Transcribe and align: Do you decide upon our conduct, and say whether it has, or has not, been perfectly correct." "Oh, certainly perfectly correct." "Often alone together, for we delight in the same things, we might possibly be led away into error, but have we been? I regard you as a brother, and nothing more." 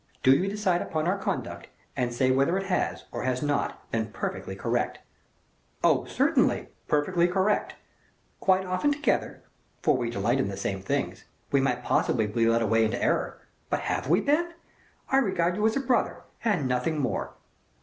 Do 0.23 0.31
you 0.35 0.47
decide 0.49 0.81
upon 0.81 1.07
our 1.07 1.19
conduct, 1.19 1.67
and 1.95 2.11
say 2.11 2.31
whether 2.31 2.57
it 2.57 2.65
has, 2.65 3.05
or 3.11 3.21
has 3.21 3.43
not, 3.43 3.87
been 3.91 4.07
perfectly 4.07 4.55
correct." 4.55 4.97
"Oh, 5.83 6.05
certainly 6.05 6.69
perfectly 6.87 7.27
correct." 7.27 7.75
"Often 8.41 8.65
alone 8.65 8.91
together, 8.93 9.43
for 9.83 9.95
we 9.95 10.09
delight 10.09 10.39
in 10.39 10.47
the 10.47 10.57
same 10.57 10.81
things, 10.81 11.25
we 11.51 11.61
might 11.61 11.83
possibly 11.83 12.25
be 12.25 12.47
led 12.47 12.63
away 12.63 12.83
into 12.83 12.99
error, 12.99 13.41
but 13.69 13.81
have 13.81 14.09
we 14.09 14.21
been? 14.21 14.53
I 15.11 15.17
regard 15.17 15.55
you 15.55 15.67
as 15.67 15.77
a 15.77 15.79
brother, 15.79 16.23
and 16.43 16.67
nothing 16.67 16.97
more." 16.97 17.35